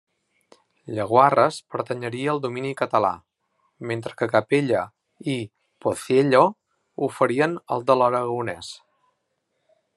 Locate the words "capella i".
4.37-5.37